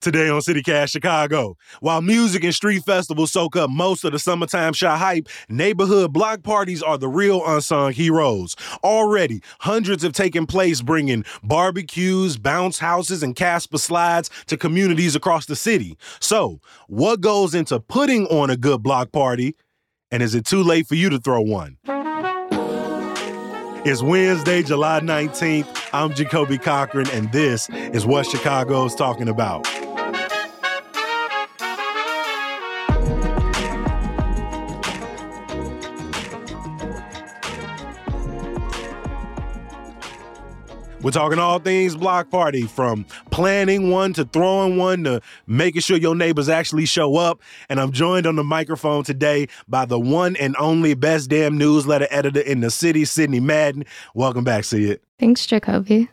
[0.00, 4.72] Today on CityCast Chicago, while music and street festivals soak up most of the summertime
[4.72, 8.56] shot hype, neighborhood block parties are the real unsung heroes.
[8.82, 15.44] Already, hundreds have taken place bringing barbecues, bounce houses, and Casper slides to communities across
[15.44, 15.98] the city.
[16.18, 19.54] So, what goes into putting on a good block party?
[20.10, 21.76] And is it too late for you to throw one?
[23.84, 25.90] It's Wednesday, July 19th.
[25.92, 29.66] I'm Jacoby Cochran, and this is what Chicago's talking about.
[41.02, 45.96] We're talking all things block party from planning one to throwing one to making sure
[45.96, 47.40] your neighbors actually show up.
[47.70, 52.06] And I'm joined on the microphone today by the one and only best damn newsletter
[52.10, 53.86] editor in the city, Sidney Madden.
[54.14, 55.00] Welcome back, Sid.
[55.18, 56.10] Thanks, Jacoby.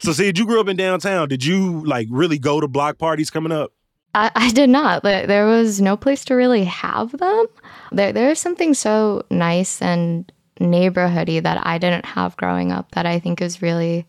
[0.00, 1.28] So, Sid, you grew up in downtown.
[1.28, 3.72] Did you like really go to block parties coming up?
[4.14, 5.04] I, I did not.
[5.04, 7.46] There was no place to really have them.
[7.92, 13.18] There, there's something so nice and neighborhoody that I didn't have growing up that I
[13.20, 14.06] think is really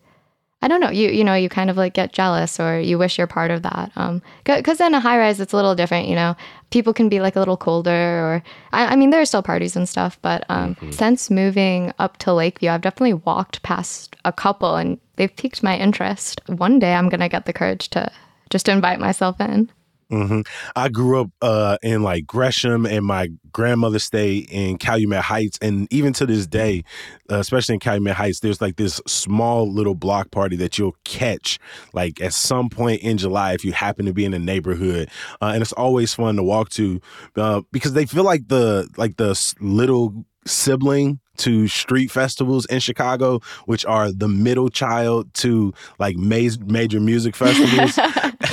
[0.61, 0.89] I don't know.
[0.89, 3.61] You you know you kind of like get jealous or you wish you're part of
[3.63, 3.91] that.
[3.95, 6.07] Um, because in a high rise it's a little different.
[6.07, 6.35] You know,
[6.69, 7.89] people can be like a little colder.
[7.91, 8.43] Or
[8.73, 10.91] I, I mean there are still parties and stuff, but um, mm-hmm.
[10.91, 15.77] since moving up to Lakeview, I've definitely walked past a couple and they've piqued my
[15.77, 16.41] interest.
[16.47, 18.11] One day I'm gonna get the courage to
[18.49, 19.71] just invite myself in.
[20.11, 20.41] Mm-hmm.
[20.75, 25.91] I grew up uh, in like Gresham, and my grandmother stayed in Calumet Heights, and
[25.93, 26.83] even to this day,
[27.31, 31.59] uh, especially in Calumet Heights, there's like this small little block party that you'll catch
[31.93, 35.09] like at some point in July if you happen to be in the neighborhood,
[35.41, 36.99] uh, and it's always fun to walk to
[37.35, 43.39] uh, because they feel like the like the little sibling to street festivals in Chicago,
[43.65, 47.97] which are the middle child to like major music festivals.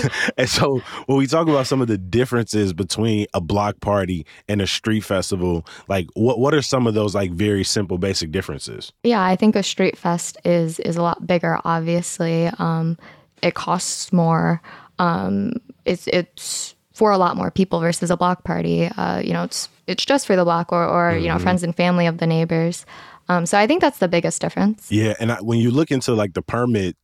[0.36, 4.60] and so when we talk about some of the differences between a block party and
[4.60, 8.92] a street festival, like what what are some of those like very simple basic differences?
[9.02, 12.46] Yeah, I think a street fest is is a lot bigger obviously.
[12.58, 12.98] Um
[13.42, 14.62] it costs more.
[14.98, 15.52] Um
[15.84, 18.86] it's it's for a lot more people versus a block party.
[18.86, 21.22] Uh, you know, it's it's just for the block or or mm-hmm.
[21.22, 21.42] you know mm-hmm.
[21.42, 22.86] friends and family of the neighbors.
[23.28, 24.90] Um, so I think that's the biggest difference.
[24.90, 26.98] Yeah, and I, when you look into like the permits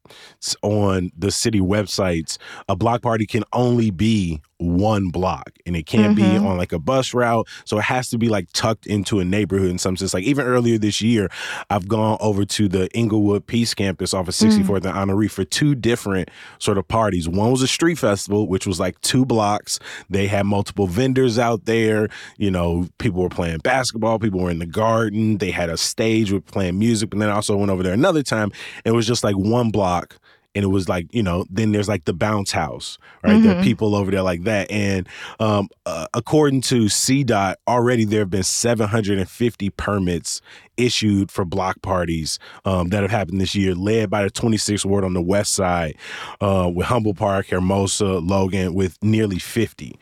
[0.62, 2.38] on the city websites,
[2.69, 6.38] a block party can only be one block and it can't mm-hmm.
[6.38, 7.46] be on like a bus route.
[7.64, 10.14] So it has to be like tucked into a neighborhood in some sense.
[10.14, 11.30] Like even earlier this year,
[11.70, 14.86] I've gone over to the Englewood Peace Campus off of 64th mm.
[14.86, 17.28] and Honoré for two different sort of parties.
[17.28, 19.78] One was a street festival, which was like two blocks.
[20.08, 22.08] They had multiple vendors out there.
[22.36, 25.38] You know, people were playing basketball, people were in the garden.
[25.38, 27.12] They had a stage with playing music.
[27.12, 28.52] And then I also went over there another time.
[28.84, 30.18] It was just like one block
[30.54, 33.42] and it was like you know then there's like the bounce house right mm-hmm.
[33.42, 33.64] there are mm-hmm.
[33.64, 35.08] people over there like that and
[35.40, 40.41] um, uh, according to cdot already there have been 750 permits
[40.77, 45.05] issued for block parties um, that have happened this year, led by the 26th ward
[45.05, 45.97] on the west side
[46.41, 49.94] uh, with Humboldt Park, Hermosa, Logan, with nearly 50.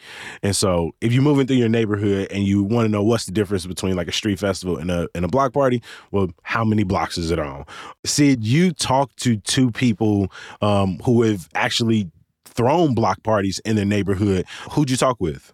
[0.43, 3.33] And so if you're moving through your neighborhood and you want to know what's the
[3.33, 6.85] difference between like a street festival and a, and a block party, well, how many
[6.85, 7.65] blocks is it on?
[8.05, 12.11] Sid, you talked to two people um, who have actually
[12.45, 14.45] thrown block parties in their neighborhood.
[14.73, 15.53] Who'd you talk with?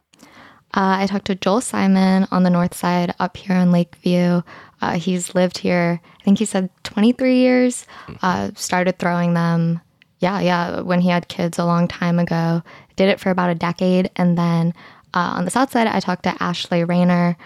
[0.75, 4.43] Uh, I talked to Joel Simon on the north side up here in Lakeview.
[4.81, 7.87] Uh, he's lived here, I think he said 23 years,
[8.23, 9.81] uh, started throwing them.
[10.19, 12.63] Yeah, yeah, when he had kids a long time ago.
[12.97, 14.11] Did it for about a decade.
[14.17, 14.73] And then
[15.15, 17.37] uh, on the south side, I talked to Ashley Rayner,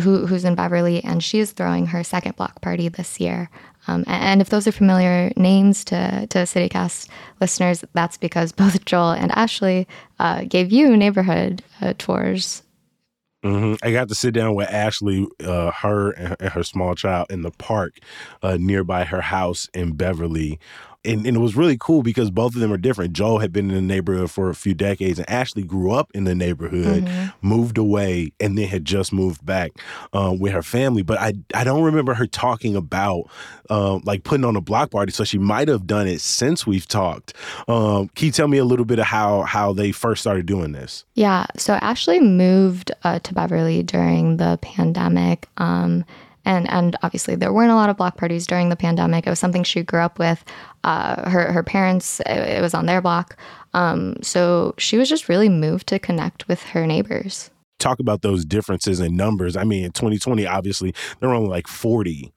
[0.00, 3.50] who, who's in Beverly, and she's throwing her second block party this year.
[3.88, 7.08] Um, and if those are familiar names to, to CityCast
[7.40, 9.88] listeners, that's because both Joel and Ashley
[10.18, 12.62] uh, gave you neighborhood uh, tours
[13.44, 13.74] Mm-hmm.
[13.82, 17.50] I got to sit down with Ashley, uh, her and her small child in the
[17.50, 17.98] park
[18.42, 20.58] uh, nearby her house in Beverly
[21.04, 23.14] and, and it was really cool because both of them are different.
[23.14, 26.24] Joel had been in the neighborhood for a few decades, and Ashley grew up in
[26.24, 27.46] the neighborhood, mm-hmm.
[27.46, 29.72] moved away, and then had just moved back
[30.12, 31.02] um, with her family.
[31.02, 33.30] But I I don't remember her talking about
[33.70, 35.12] um, like putting on a block party.
[35.12, 37.32] So she might have done it since we've talked.
[37.66, 40.72] Um, can you tell me a little bit of how how they first started doing
[40.72, 41.04] this?
[41.14, 41.46] Yeah.
[41.56, 45.48] So Ashley moved uh, to Beverly during the pandemic.
[45.56, 46.04] Um,
[46.50, 49.26] and and obviously there weren't a lot of block parties during the pandemic.
[49.26, 50.44] It was something she grew up with.
[50.82, 53.36] Uh, her her parents, it, it, was on their block,
[53.74, 57.50] um, so she was just really moved to connect with her neighbors.
[57.78, 59.56] Talk about those differences in numbers.
[59.56, 62.32] I mean, in 2020, obviously there were only like 40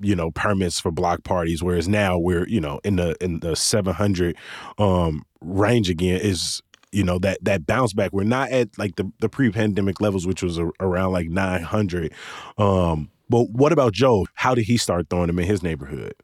[0.00, 3.54] you know permits for block parties whereas now we're you know in the in the
[3.54, 4.36] 700
[4.78, 9.10] um range again is you know that that bounce back we're not at like the,
[9.20, 12.12] the pre-pandemic levels which was a, around like 900
[12.58, 14.26] um but what about Joe?
[14.34, 16.14] How did he start throwing them in his neighborhood?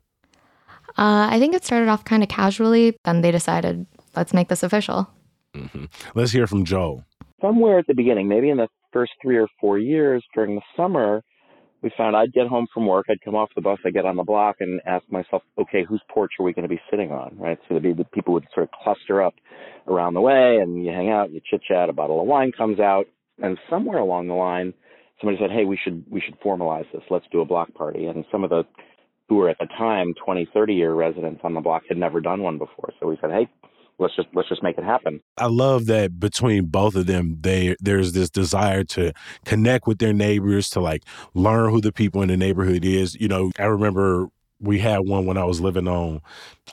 [0.90, 2.96] Uh, I think it started off kind of casually.
[3.04, 3.84] Then they decided,
[4.14, 5.10] let's make this official.
[5.52, 5.86] Mm-hmm.
[6.14, 7.02] Let's hear from Joe.
[7.40, 11.24] Somewhere at the beginning, maybe in the first three or four years during the summer,
[11.82, 14.14] we found I'd get home from work, I'd come off the bus, I'd get on
[14.14, 17.36] the block and ask myself, okay, whose porch are we going to be sitting on,
[17.36, 17.58] right?
[17.68, 19.34] So the people would sort of cluster up
[19.88, 22.78] around the way and you hang out, you chit chat, a bottle of wine comes
[22.78, 23.06] out,
[23.42, 24.74] and somewhere along the line,
[25.20, 27.02] somebody said, "Hey, we should we should formalize this.
[27.11, 28.64] Let's do a block party." And some of the
[29.28, 32.43] who were at the time 20, 30 year residents on the block had never done
[32.43, 32.90] one before.
[32.99, 33.49] So we said, "Hey,
[33.99, 37.76] let's just let's just make it happen." I love that between both of them, they
[37.81, 39.12] there's this desire to
[39.44, 43.14] connect with their neighbors, to like learn who the people in the neighborhood is.
[43.14, 44.28] You know, I remember
[44.60, 46.20] we had one when I was living on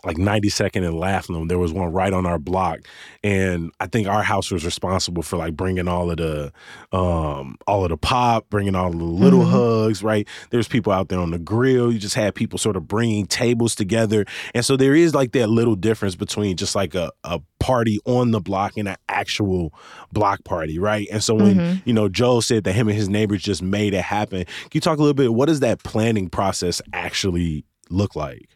[0.06, 1.48] like 92nd and Laughlin.
[1.48, 2.80] There was one right on our block,
[3.24, 6.52] and I think our house was responsible for like bringing all of the,
[6.92, 9.86] um, all of the pop, bringing all the little mm-hmm.
[9.86, 10.04] hugs.
[10.04, 11.92] Right, there's people out there on the grill.
[11.92, 15.48] You just had people sort of bringing tables together, and so there is like that
[15.48, 19.74] little difference between just like a a party on the block and an actual
[20.12, 21.08] block party, right?
[21.12, 21.80] And so when mm-hmm.
[21.86, 24.82] you know Joe said that him and his neighbors just made it happen, can you
[24.82, 25.34] talk a little bit?
[25.34, 28.50] What does that planning process actually look like?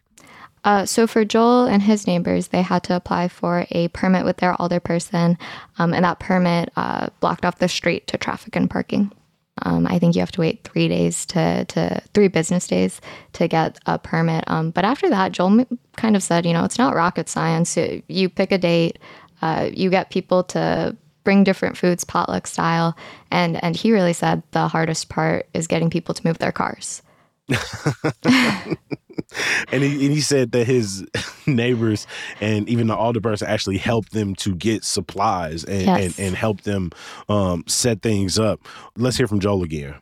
[0.64, 4.36] Uh, so for Joel and his neighbors, they had to apply for a permit with
[4.36, 5.36] their alderperson,
[5.78, 9.10] um, and that permit uh, blocked off the street to traffic and parking.
[9.62, 13.00] Um, I think you have to wait three days to, to three business days
[13.34, 14.44] to get a permit.
[14.46, 17.76] Um, but after that, Joel kind of said, you know, it's not rocket science.
[18.08, 18.98] You pick a date,
[19.42, 22.96] uh, you get people to bring different foods, potluck style,
[23.30, 27.02] and and he really said the hardest part is getting people to move their cars.
[29.72, 31.06] and, he, and he said that his
[31.46, 32.06] neighbors
[32.40, 36.18] and even the alderperson actually helped them to get supplies and, yes.
[36.18, 36.90] and, and help them
[37.28, 38.60] um, set things up.
[38.96, 39.94] Let's hear from Joel again.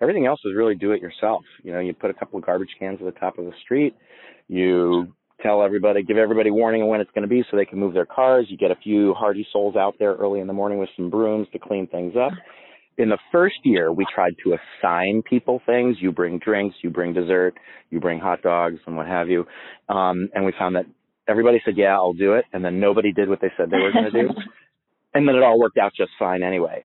[0.00, 1.44] Everything else is really do it yourself.
[1.62, 3.94] You know, you put a couple of garbage cans at the top of the street.
[4.48, 7.78] You tell everybody, give everybody warning of when it's going to be so they can
[7.78, 8.46] move their cars.
[8.48, 11.46] You get a few hardy souls out there early in the morning with some brooms
[11.52, 12.32] to clean things up
[12.98, 15.96] in the first year, we tried to assign people things.
[16.00, 17.54] You bring drinks, you bring dessert,
[17.90, 19.46] you bring hot dogs, and what have you.
[19.88, 20.86] Um, and we found that
[21.26, 23.92] everybody said, "Yeah, I'll do it," and then nobody did what they said they were
[23.92, 24.28] going to do.
[25.14, 26.84] and then it all worked out just fine anyway.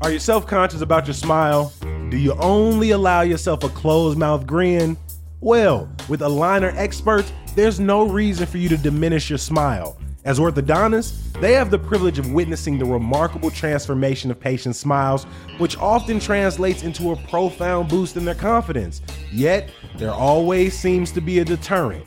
[0.00, 1.72] Are you self conscious about your smile?
[2.10, 4.98] Do you only allow yourself a closed mouth grin?
[5.40, 9.96] Well, with Aligner experts, there's no reason for you to diminish your smile.
[10.24, 15.24] As orthodontists, they have the privilege of witnessing the remarkable transformation of patients' smiles,
[15.58, 19.02] which often translates into a profound boost in their confidence.
[19.30, 22.06] Yet, there always seems to be a deterrent.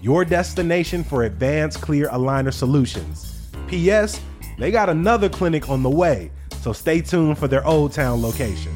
[0.00, 3.48] your destination for advanced clear aligner solutions.
[3.66, 4.20] P.S.
[4.58, 8.72] They got another clinic on the way, so stay tuned for their Old Town location.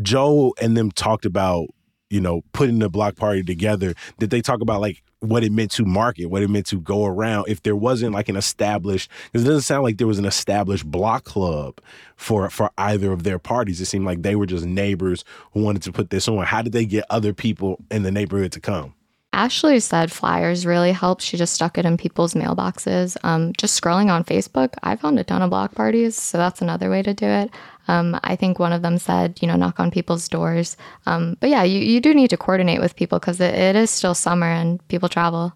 [0.00, 1.68] Joe and them talked about,
[2.10, 3.94] you know, putting the block party together.
[4.18, 7.04] Did they talk about like what it meant to market, what it meant to go
[7.04, 7.46] around.
[7.48, 10.84] If there wasn't like an established, because it doesn't sound like there was an established
[10.90, 11.80] block club
[12.16, 13.80] for for either of their parties.
[13.80, 16.44] It seemed like they were just neighbors who wanted to put this on.
[16.44, 18.94] How did they get other people in the neighborhood to come?
[19.32, 21.22] Ashley said flyers really helped.
[21.22, 23.16] She just stuck it in people's mailboxes.
[23.22, 26.90] Um, just scrolling on Facebook, I found a ton of block parties, so that's another
[26.90, 27.50] way to do it.
[27.88, 30.76] Um, I think one of them said, you know, knock on people's doors.
[31.06, 33.90] Um, but yeah, you, you do need to coordinate with people because it, it is
[33.90, 35.54] still summer and people travel.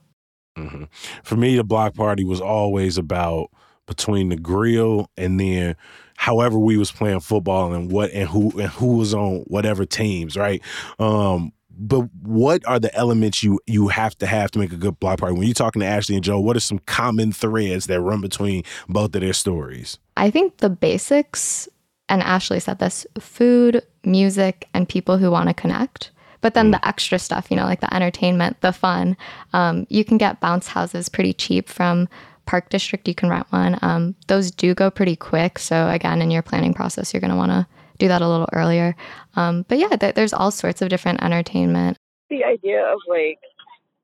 [0.56, 0.84] Mm-hmm.
[1.22, 3.50] For me, the block party was always about
[3.86, 5.76] between the grill and then
[6.16, 10.36] however we was playing football and what and who and who was on whatever teams,
[10.36, 10.62] right?
[10.98, 14.98] Um, but what are the elements you you have to have to make a good
[14.98, 15.34] block party?
[15.34, 18.64] When you're talking to Ashley and Joe, what are some common threads that run between
[18.88, 19.98] both of their stories?
[20.16, 21.68] I think the basics,
[22.08, 26.10] and Ashley said this: food, music, and people who want to connect.
[26.40, 26.72] But then mm.
[26.72, 29.16] the extra stuff, you know, like the entertainment, the fun.
[29.52, 32.08] Um, you can get bounce houses pretty cheap from
[32.46, 33.06] Park District.
[33.08, 33.78] You can rent one.
[33.82, 35.58] Um, those do go pretty quick.
[35.58, 37.66] So again, in your planning process, you're going to want to
[37.98, 38.94] do that a little earlier.
[39.34, 41.98] Um, but yeah, th- there's all sorts of different entertainment.
[42.30, 43.38] The idea of like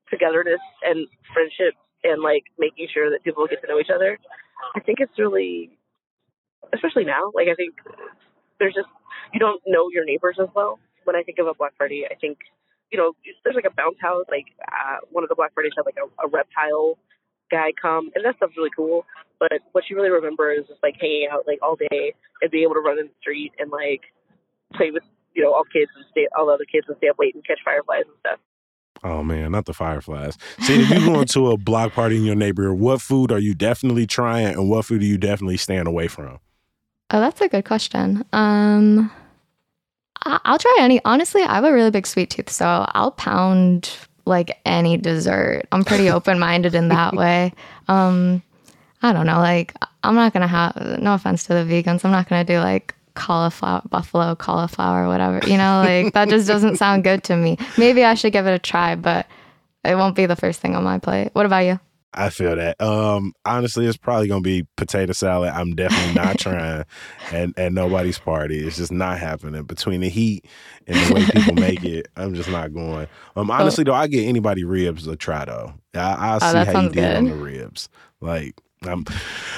[0.09, 1.73] togetherness and friendship
[2.03, 4.19] and like making sure that people get to know each other,
[4.75, 5.71] I think it's really,
[6.73, 7.31] especially now.
[7.33, 7.75] Like I think
[8.59, 8.87] there's just
[9.33, 10.79] you don't know your neighbors as well.
[11.03, 12.37] When I think of a block party, I think
[12.91, 14.25] you know there's like a bounce house.
[14.29, 16.97] Like uh, one of the block parties had like a, a reptile
[17.51, 19.05] guy come, and that stuff's really cool.
[19.49, 22.63] But what she really remembers is just like hanging out like all day and being
[22.63, 24.01] able to run in the street and like
[24.73, 27.17] play with you know all kids and stay all the other kids and stay up
[27.19, 28.39] late and catch fireflies and stuff.
[29.03, 30.37] Oh man, not the fireflies.
[30.59, 33.53] See, if you go into a block party in your neighborhood, what food are you
[33.53, 36.39] definitely trying, and what food are you definitely staying away from?
[37.11, 38.23] Oh, that's a good question.
[38.31, 39.11] Um,
[40.23, 41.01] I'll try any.
[41.03, 43.93] Honestly, I have a really big sweet tooth, so I'll pound
[44.25, 45.63] like any dessert.
[45.73, 47.51] I'm pretty open minded in that way.
[47.89, 48.41] Um,
[49.03, 49.37] I don't know.
[49.37, 50.99] Like, I'm not gonna have.
[50.99, 55.45] No offense to the vegans, I'm not gonna do like cauliflower, buffalo cauliflower, whatever.
[55.47, 57.57] You know, like that just doesn't sound good to me.
[57.77, 59.27] Maybe I should give it a try, but
[59.83, 61.29] it won't be the first thing on my plate.
[61.33, 61.79] What about you?
[62.15, 62.79] I feel that.
[62.79, 65.51] Um, honestly, it's probably gonna be potato salad.
[65.53, 66.85] I'm definitely not trying,
[67.31, 68.65] and and nobody's party.
[68.65, 69.63] It's just not happening.
[69.63, 70.45] Between the heat
[70.87, 73.07] and the way people make it, I'm just not going.
[73.35, 75.73] Um, honestly though, I get anybody ribs a try though.
[75.95, 77.89] I, will oh, see how you did on the ribs.
[78.21, 79.05] Like I'm,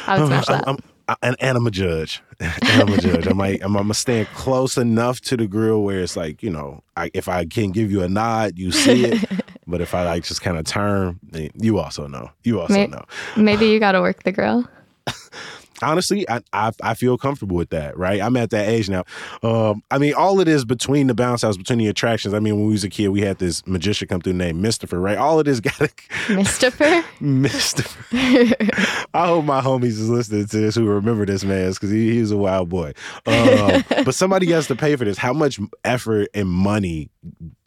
[0.08, 0.68] I would smash I'm, that.
[0.68, 0.78] I'm,
[1.22, 2.22] and, and I'm a judge.
[2.40, 3.28] and I'm a judge.
[3.28, 6.50] I might, I'm, I'm gonna stand close enough to the grill where it's like, you
[6.50, 9.30] know, I, if I can give you a nod, you see it.
[9.68, 11.20] but if I like just kind of turn,
[11.56, 12.30] you also know.
[12.44, 13.06] You also maybe, know.
[13.38, 14.68] Maybe you got to work the grill
[15.82, 17.98] honestly, I, I, I feel comfortable with that.
[17.98, 19.04] Right, I'm at that age now.
[19.44, 22.34] Um, I mean, all it is between the bounce house, between the attractions.
[22.34, 25.02] I mean, when we was a kid, we had this magician come through named Mistifer.
[25.02, 25.88] Right, all it is got to
[26.28, 27.04] Mistifer.
[27.20, 29.06] Mistifer.
[29.14, 32.32] I hope my homies is listening to this who remember this man because he, he's
[32.32, 32.94] a wild boy.
[33.26, 35.18] Um, but somebody has to pay for this.
[35.18, 37.10] How much effort and money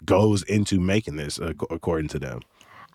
[0.05, 2.41] goes into making this, according to them?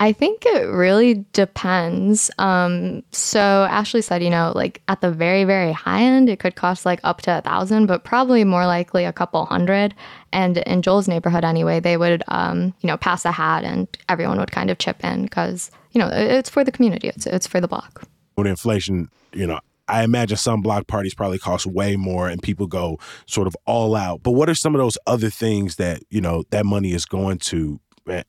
[0.03, 2.29] I think it really depends.
[2.38, 6.55] Um, so Ashley said, you know, like at the very, very high end, it could
[6.55, 9.95] cost like up to a thousand, but probably more likely a couple hundred.
[10.33, 14.39] And in Joel's neighborhood, anyway, they would, um, you know, pass a hat and everyone
[14.39, 17.62] would kind of chip in because, you know, it's for the community, it's, it's for
[17.62, 18.03] the block.
[18.36, 22.67] With inflation, you know, I imagine some block parties probably cost way more and people
[22.67, 24.22] go sort of all out.
[24.22, 27.38] But what are some of those other things that, you know, that money is going
[27.38, 27.79] to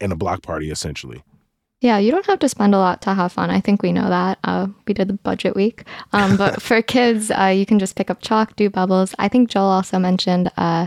[0.00, 1.24] in a block party essentially?
[1.84, 3.50] Yeah, you don't have to spend a lot to have fun.
[3.50, 4.38] I think we know that.
[4.42, 5.84] Uh, we did the budget week.
[6.14, 9.14] Um, but for kids, uh, you can just pick up chalk, do bubbles.
[9.18, 10.86] I think Joel also mentioned uh,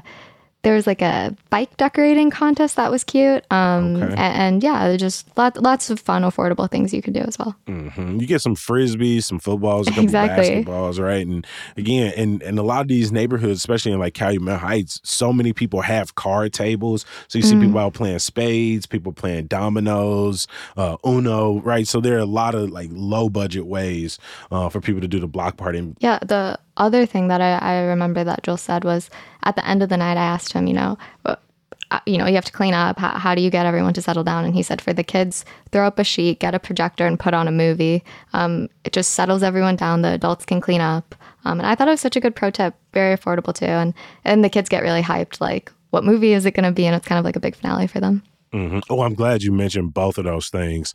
[0.67, 3.41] there was like a bike decorating contest that was cute.
[3.51, 4.15] Um, okay.
[4.15, 7.55] and, and, yeah, just lots lots of fun, affordable things you could do as well.
[7.67, 8.19] Mm-hmm.
[8.19, 10.65] You get some frisbees, some footballs, a couple exactly.
[10.65, 11.25] basketballs, right?
[11.25, 11.47] And
[11.77, 15.53] again, in, in a lot of these neighborhoods, especially in like Calumet Heights, so many
[15.53, 17.05] people have card tables.
[17.29, 17.67] So you see mm-hmm.
[17.67, 21.87] people out playing spades, people playing dominoes, uh, Uno, right?
[21.87, 24.19] So there are a lot of like low budget ways
[24.51, 25.95] uh, for people to do the block party.
[25.99, 29.09] Yeah, the other thing that I, I remember that Joel said was
[29.47, 32.35] at the end of the night, I asked him, you know, uh, you know, you
[32.35, 32.99] have to clean up.
[32.99, 34.43] How, how, do you get everyone to settle down?
[34.43, 37.33] And he said, for the kids, throw up a sheet, get a projector, and put
[37.33, 38.03] on a movie.
[38.33, 40.01] Um, it just settles everyone down.
[40.01, 41.15] The adults can clean up.
[41.45, 43.65] Um, and I thought it was such a good pro tip, very affordable too.
[43.65, 43.93] And
[44.25, 45.39] and the kids get really hyped.
[45.39, 46.85] Like, what movie is it going to be?
[46.85, 48.21] And it's kind of like a big finale for them.
[48.53, 48.79] Mm-hmm.
[48.89, 50.93] Oh, I'm glad you mentioned both of those things,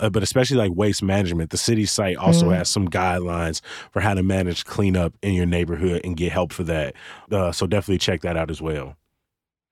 [0.00, 1.50] uh, but especially like waste management.
[1.50, 2.54] The city site also mm-hmm.
[2.54, 6.64] has some guidelines for how to manage cleanup in your neighborhood and get help for
[6.64, 6.94] that.
[7.30, 8.96] Uh, so definitely check that out as well.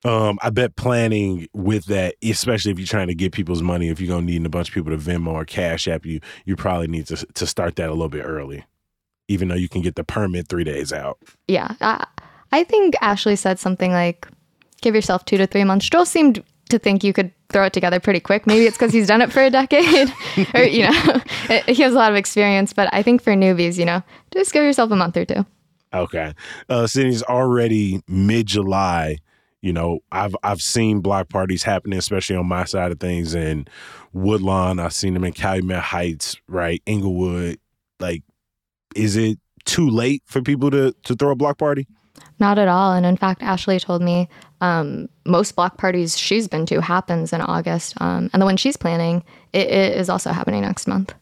[0.05, 4.01] Um, I bet planning with that, especially if you're trying to get people's money, if
[4.01, 6.87] you're gonna need a bunch of people to Venmo or Cash App you, you probably
[6.87, 8.65] need to to start that a little bit early,
[9.29, 11.19] even though you can get the permit three days out.
[11.49, 12.07] Yeah, I,
[12.51, 14.27] I think Ashley said something like,
[14.81, 18.01] "Give yourself two to three months." Joel seemed to think you could throw it together
[18.01, 18.47] pretty quick.
[18.47, 20.13] Maybe it's because he's done it for a decade,
[20.55, 21.21] or you know,
[21.67, 22.73] he has a lot of experience.
[22.73, 25.47] But I think for newbies, you know, just give yourself a month or two.
[25.93, 26.35] Okay,
[26.69, 29.19] uh, Sidney's already mid July.
[29.61, 33.67] You know, I've I've seen block parties happening, especially on my side of things in
[34.13, 34.79] Woodlawn.
[34.79, 37.59] I've seen them in Calumet Heights, right, Englewood.
[37.99, 38.23] Like,
[38.95, 41.87] is it too late for people to to throw a block party?
[42.39, 42.93] Not at all.
[42.93, 44.29] And in fact, Ashley told me
[44.61, 48.77] um, most block parties she's been to happens in August, um, and the one she's
[48.77, 49.23] planning
[49.53, 51.15] it, it is also happening next month.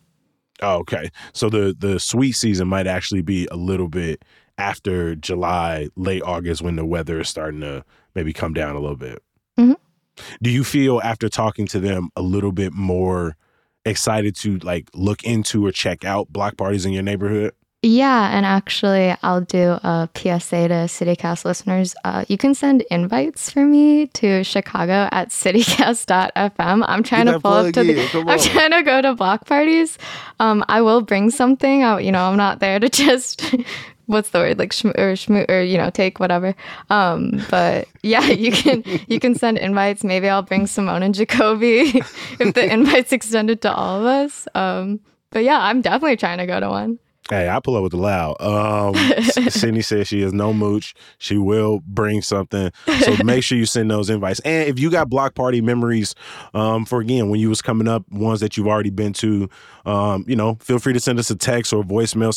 [0.60, 1.10] Oh, okay.
[1.32, 4.24] So the the sweet season might actually be a little bit
[4.58, 8.96] after July, late August, when the weather is starting to maybe come down a little
[8.96, 9.22] bit.
[9.56, 9.74] Mm-hmm.
[10.42, 13.36] Do you feel after talking to them a little bit more
[13.84, 17.52] excited to like look into or check out block parties in your neighborhood?
[17.80, 21.94] Yeah, and actually, I'll do a PSA to CityCast listeners.
[22.02, 26.84] Uh, you can send invites for me to Chicago at citycast.fm.
[26.88, 29.96] I'm trying to pull up to the, I'm trying to go to block parties.
[30.40, 31.84] Um, I will bring something.
[31.84, 33.54] I, you know, I'm not there to just
[34.06, 35.14] what's the word like shm- or
[35.50, 36.54] or you know take whatever
[36.88, 41.92] um but yeah you can you can send invites maybe i'll bring simone and jacoby
[42.40, 46.46] if the invite's extended to all of us um but yeah i'm definitely trying to
[46.46, 46.98] go to one
[47.30, 48.40] Hey, I pull up with the loud.
[48.40, 48.94] Um,
[49.50, 50.94] Sidney says she is no mooch.
[51.18, 52.72] She will bring something.
[53.00, 54.40] So make sure you send those invites.
[54.40, 56.14] And if you got block party memories,
[56.54, 59.50] um, for again when you was coming up, ones that you've already been to,
[59.84, 62.32] um, you know, feel free to send us a text or voicemail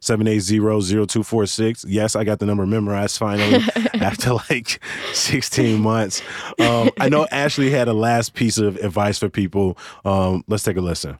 [0.00, 1.84] 773-780-0246.
[1.88, 3.60] Yes, I got the number memorized finally
[3.94, 4.80] after like
[5.12, 6.22] 16 months.
[6.60, 9.76] Um, I know Ashley had a last piece of advice for people.
[10.04, 11.18] Um, let's take a listen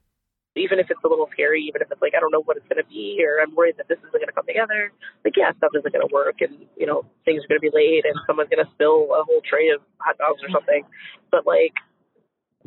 [0.56, 2.68] even if it's a little scary, even if it's like I don't know what it's
[2.68, 4.92] going to be, or I'm worried that this isn't going to come together.
[5.24, 7.74] Like, yeah, stuff isn't going to work, and you know things are going to be
[7.74, 10.86] late, and someone's going to spill a whole tray of hot dogs or something.
[11.30, 11.74] But like,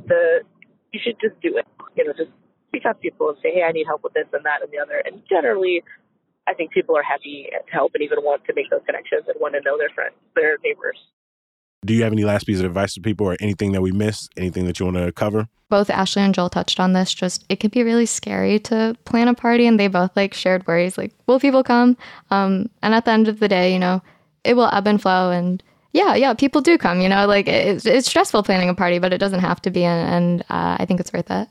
[0.08, 0.44] the
[0.92, 1.66] you should just do it.
[1.96, 2.32] You know, just
[2.74, 4.72] reach out to people and say, hey, I need help with this and that and
[4.72, 5.02] the other.
[5.06, 5.84] And generally,
[6.48, 9.36] I think people are happy to help and even want to make those connections and
[9.40, 10.98] want to know their friends, their neighbors.
[11.86, 14.32] Do you have any last piece of advice for people or anything that we missed?
[14.36, 15.48] Anything that you want to cover?
[15.70, 17.14] Both Ashley and Joel touched on this.
[17.14, 20.66] Just it can be really scary to plan a party, and they both like shared
[20.66, 21.98] worries like, will people come?
[22.32, 24.02] Um, and at the end of the day, you know,
[24.44, 25.30] it will ebb and flow.
[25.30, 25.62] And
[25.94, 27.02] yeah, yeah, people do come.
[27.02, 29.84] You know, like it's, it's stressful planning a party, but it doesn't have to be.
[29.84, 31.48] And, and uh, I think it's worth it.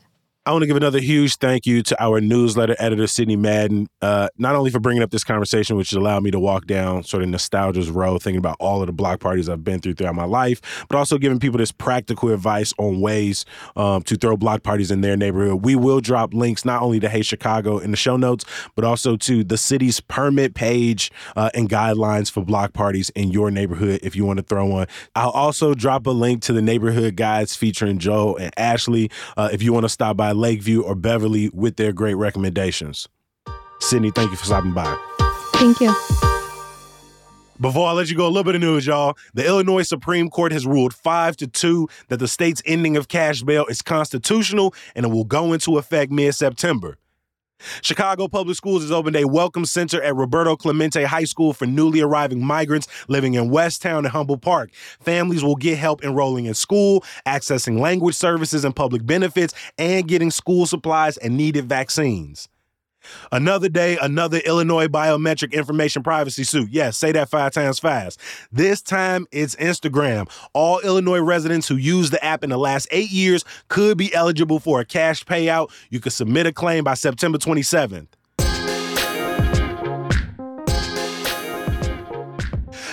[0.47, 4.29] I want to give another huge thank you to our newsletter editor, Sidney Madden, uh,
[4.39, 7.29] not only for bringing up this conversation, which allowed me to walk down sort of
[7.31, 10.87] nostalgia's road, thinking about all of the block parties I've been through throughout my life,
[10.89, 15.01] but also giving people this practical advice on ways um, to throw block parties in
[15.01, 15.65] their neighborhood.
[15.65, 18.45] We will drop links not only to Hey Chicago in the show notes,
[18.77, 23.51] but also to the city's permit page uh, and guidelines for block parties in your
[23.51, 24.87] neighborhood if you want to throw one.
[25.17, 29.61] I'll also drop a link to the neighborhood guides featuring Joe and Ashley uh, if
[29.61, 33.09] you want to stop by Lakeview, or Beverly with their great recommendations.
[33.81, 34.96] Sidney, thank you for stopping by.
[35.55, 35.94] Thank you.
[37.59, 39.16] Before I let you go, a little bit of news, y'all.
[39.33, 43.42] The Illinois Supreme Court has ruled 5 to 2 that the state's ending of cash
[43.42, 46.99] bail is constitutional and it will go into effect mid September.
[47.83, 52.01] Chicago Public Schools has opened a welcome center at Roberto Clemente High School for newly
[52.01, 54.73] arriving migrants living in Westtown and Humboldt Park.
[55.01, 60.31] Families will get help enrolling in school, accessing language services and public benefits, and getting
[60.31, 62.49] school supplies and needed vaccines.
[63.33, 66.69] Another day, another Illinois biometric information privacy suit.
[66.71, 68.21] Yes, say that five times fast.
[68.53, 70.31] This time it's Instagram.
[70.53, 74.61] All Illinois residents who used the app in the last eight years could be eligible
[74.61, 75.71] for a cash payout.
[75.90, 78.09] You can submit a claim by September 27th.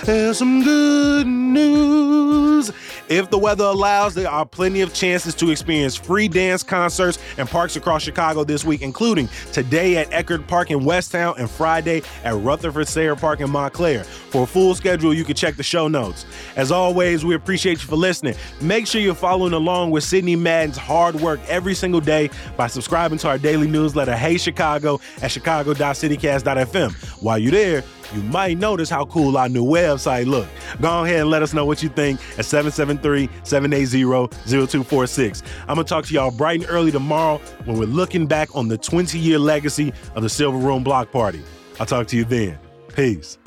[0.06, 2.72] There's some good news.
[3.14, 7.48] If the weather allows, there are plenty of chances to experience free dance concerts and
[7.48, 12.34] parks across Chicago this week, including today at Eckhart Park in Westtown and Friday at
[12.34, 14.04] Rutherford Sayre Park in Montclare.
[14.04, 16.26] For a full schedule, you can check the show notes.
[16.56, 18.34] As always, we appreciate you for listening.
[18.62, 23.20] Make sure you're following along with Sidney Madden's hard work every single day by subscribing
[23.20, 27.22] to our daily newsletter, Hey Chicago, at chicago.citycast.fm.
[27.22, 30.48] While you're there, you might notice how cool our new website look.
[30.82, 35.44] Go ahead and let us know what you think at 773-780-0246.
[35.62, 38.78] I'm gonna talk to y'all bright and early tomorrow when we're looking back on the
[38.78, 41.42] 20-year legacy of the Silver Room Block Party.
[41.80, 42.58] I'll talk to you then.
[42.96, 43.38] Peace.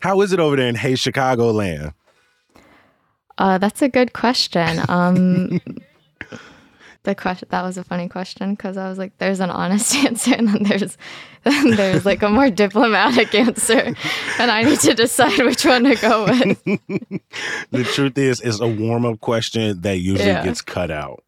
[0.00, 1.92] How is it over there in Hey Chicago land?
[3.38, 4.80] Uh, that's a good question.
[4.88, 5.60] Um,
[7.06, 10.34] the question that was a funny question because I was like, "There's an honest answer,
[10.34, 10.98] and then there's
[11.44, 13.94] then there's like a more diplomatic answer,
[14.38, 16.62] and I need to decide which one to go with."
[17.70, 20.44] the truth is, it's a warm up question that usually Yeah.
[20.44, 21.22] gets cut out.